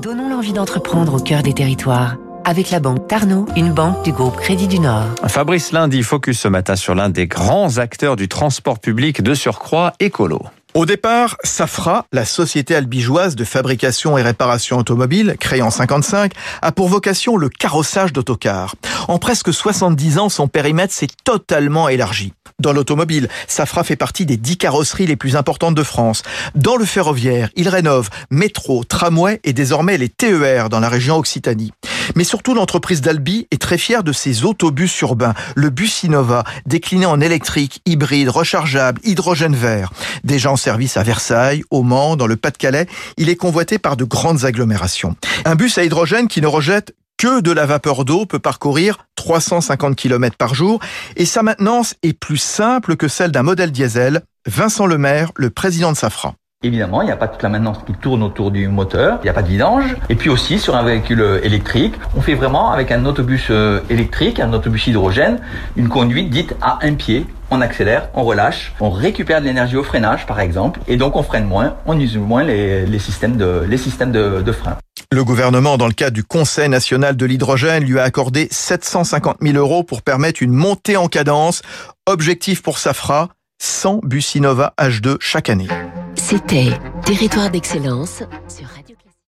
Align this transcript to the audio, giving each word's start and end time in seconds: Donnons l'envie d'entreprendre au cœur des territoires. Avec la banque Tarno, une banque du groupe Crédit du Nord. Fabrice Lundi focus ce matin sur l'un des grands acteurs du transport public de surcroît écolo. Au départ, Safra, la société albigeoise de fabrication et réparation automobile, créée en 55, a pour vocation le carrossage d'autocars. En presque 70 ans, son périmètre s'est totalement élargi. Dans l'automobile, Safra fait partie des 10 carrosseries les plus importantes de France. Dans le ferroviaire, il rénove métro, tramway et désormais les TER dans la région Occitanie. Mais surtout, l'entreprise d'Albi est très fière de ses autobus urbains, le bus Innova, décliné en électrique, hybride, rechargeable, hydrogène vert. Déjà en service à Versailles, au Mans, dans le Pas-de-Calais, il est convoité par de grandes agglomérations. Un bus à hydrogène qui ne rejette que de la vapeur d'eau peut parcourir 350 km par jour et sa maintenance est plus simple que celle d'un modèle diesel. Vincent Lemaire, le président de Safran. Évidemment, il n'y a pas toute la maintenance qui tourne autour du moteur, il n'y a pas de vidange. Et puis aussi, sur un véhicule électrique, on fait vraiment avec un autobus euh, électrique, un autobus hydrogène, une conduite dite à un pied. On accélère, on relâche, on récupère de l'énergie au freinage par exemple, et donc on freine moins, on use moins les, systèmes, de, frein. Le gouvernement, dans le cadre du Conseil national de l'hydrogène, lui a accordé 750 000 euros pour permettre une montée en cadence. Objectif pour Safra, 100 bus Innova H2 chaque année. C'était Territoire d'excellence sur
Donnons 0.00 0.30
l'envie 0.30 0.54
d'entreprendre 0.54 1.16
au 1.16 1.18
cœur 1.18 1.42
des 1.42 1.52
territoires. 1.52 2.16
Avec 2.46 2.70
la 2.70 2.80
banque 2.80 3.06
Tarno, 3.06 3.44
une 3.54 3.70
banque 3.70 4.02
du 4.02 4.12
groupe 4.12 4.36
Crédit 4.36 4.66
du 4.66 4.78
Nord. 4.78 5.04
Fabrice 5.28 5.72
Lundi 5.72 6.02
focus 6.02 6.40
ce 6.40 6.48
matin 6.48 6.74
sur 6.74 6.94
l'un 6.94 7.10
des 7.10 7.26
grands 7.26 7.76
acteurs 7.76 8.16
du 8.16 8.26
transport 8.26 8.78
public 8.78 9.20
de 9.20 9.34
surcroît 9.34 9.92
écolo. 10.00 10.40
Au 10.72 10.86
départ, 10.86 11.36
Safra, 11.44 12.06
la 12.12 12.24
société 12.24 12.74
albigeoise 12.74 13.36
de 13.36 13.44
fabrication 13.44 14.16
et 14.16 14.22
réparation 14.22 14.78
automobile, 14.78 15.36
créée 15.38 15.60
en 15.60 15.70
55, 15.70 16.32
a 16.62 16.72
pour 16.72 16.88
vocation 16.88 17.36
le 17.36 17.50
carrossage 17.50 18.14
d'autocars. 18.14 18.76
En 19.08 19.18
presque 19.18 19.52
70 19.52 20.18
ans, 20.18 20.28
son 20.30 20.48
périmètre 20.48 20.94
s'est 20.94 21.08
totalement 21.24 21.90
élargi. 21.90 22.32
Dans 22.60 22.74
l'automobile, 22.74 23.28
Safra 23.48 23.84
fait 23.84 23.96
partie 23.96 24.26
des 24.26 24.36
10 24.36 24.58
carrosseries 24.58 25.06
les 25.06 25.16
plus 25.16 25.34
importantes 25.34 25.74
de 25.74 25.82
France. 25.82 26.22
Dans 26.54 26.76
le 26.76 26.84
ferroviaire, 26.84 27.48
il 27.56 27.70
rénove 27.70 28.10
métro, 28.30 28.84
tramway 28.84 29.40
et 29.44 29.54
désormais 29.54 29.96
les 29.96 30.10
TER 30.10 30.68
dans 30.68 30.78
la 30.78 30.90
région 30.90 31.16
Occitanie. 31.16 31.72
Mais 32.16 32.24
surtout, 32.24 32.54
l'entreprise 32.54 33.00
d'Albi 33.00 33.46
est 33.50 33.60
très 33.60 33.78
fière 33.78 34.04
de 34.04 34.12
ses 34.12 34.44
autobus 34.44 35.00
urbains, 35.00 35.32
le 35.54 35.70
bus 35.70 36.02
Innova, 36.02 36.44
décliné 36.66 37.06
en 37.06 37.20
électrique, 37.20 37.80
hybride, 37.86 38.28
rechargeable, 38.28 39.00
hydrogène 39.04 39.56
vert. 39.56 39.90
Déjà 40.22 40.50
en 40.50 40.56
service 40.56 40.98
à 40.98 41.02
Versailles, 41.02 41.62
au 41.70 41.82
Mans, 41.82 42.16
dans 42.16 42.26
le 42.26 42.36
Pas-de-Calais, 42.36 42.86
il 43.16 43.30
est 43.30 43.36
convoité 43.36 43.78
par 43.78 43.96
de 43.96 44.04
grandes 44.04 44.44
agglomérations. 44.44 45.16
Un 45.46 45.54
bus 45.54 45.78
à 45.78 45.84
hydrogène 45.84 46.28
qui 46.28 46.42
ne 46.42 46.46
rejette 46.46 46.94
que 47.20 47.42
de 47.42 47.52
la 47.52 47.66
vapeur 47.66 48.06
d'eau 48.06 48.24
peut 48.24 48.38
parcourir 48.38 48.96
350 49.16 49.94
km 49.94 50.38
par 50.38 50.54
jour 50.54 50.80
et 51.16 51.26
sa 51.26 51.42
maintenance 51.42 51.94
est 52.02 52.18
plus 52.18 52.38
simple 52.38 52.96
que 52.96 53.08
celle 53.08 53.30
d'un 53.30 53.42
modèle 53.42 53.72
diesel. 53.72 54.22
Vincent 54.46 54.86
Lemaire, 54.86 55.30
le 55.36 55.50
président 55.50 55.92
de 55.92 55.98
Safran. 55.98 56.32
Évidemment, 56.62 57.02
il 57.02 57.06
n'y 57.06 57.10
a 57.10 57.16
pas 57.16 57.28
toute 57.28 57.42
la 57.42 57.50
maintenance 57.50 57.76
qui 57.86 57.92
tourne 57.92 58.22
autour 58.22 58.50
du 58.50 58.68
moteur, 58.68 59.18
il 59.20 59.24
n'y 59.24 59.28
a 59.28 59.34
pas 59.34 59.42
de 59.42 59.48
vidange. 59.48 59.96
Et 60.08 60.14
puis 60.14 60.30
aussi, 60.30 60.58
sur 60.58 60.76
un 60.76 60.82
véhicule 60.82 61.40
électrique, 61.42 61.92
on 62.16 62.22
fait 62.22 62.34
vraiment 62.34 62.70
avec 62.70 62.90
un 62.90 63.04
autobus 63.04 63.48
euh, 63.50 63.80
électrique, 63.90 64.40
un 64.40 64.54
autobus 64.54 64.86
hydrogène, 64.86 65.40
une 65.76 65.90
conduite 65.90 66.30
dite 66.30 66.56
à 66.62 66.78
un 66.80 66.94
pied. 66.94 67.26
On 67.50 67.60
accélère, 67.60 68.08
on 68.14 68.24
relâche, 68.24 68.72
on 68.80 68.88
récupère 68.88 69.42
de 69.42 69.46
l'énergie 69.46 69.76
au 69.76 69.82
freinage 69.82 70.24
par 70.24 70.40
exemple, 70.40 70.80
et 70.88 70.96
donc 70.96 71.16
on 71.16 71.22
freine 71.22 71.44
moins, 71.44 71.76
on 71.84 72.00
use 72.00 72.16
moins 72.16 72.44
les, 72.44 72.98
systèmes, 72.98 73.36
de, 73.36 74.52
frein. 74.52 74.78
Le 75.12 75.24
gouvernement, 75.24 75.76
dans 75.76 75.88
le 75.88 75.92
cadre 75.92 76.14
du 76.14 76.22
Conseil 76.22 76.68
national 76.68 77.16
de 77.16 77.26
l'hydrogène, 77.26 77.82
lui 77.82 77.98
a 77.98 78.04
accordé 78.04 78.46
750 78.52 79.38
000 79.42 79.56
euros 79.56 79.82
pour 79.82 80.02
permettre 80.02 80.40
une 80.40 80.52
montée 80.52 80.96
en 80.96 81.08
cadence. 81.08 81.62
Objectif 82.06 82.62
pour 82.62 82.78
Safra, 82.78 83.28
100 83.60 84.02
bus 84.04 84.36
Innova 84.36 84.72
H2 84.78 85.16
chaque 85.18 85.50
année. 85.50 85.66
C'était 86.14 86.78
Territoire 87.04 87.50
d'excellence 87.50 88.22
sur 88.46 88.68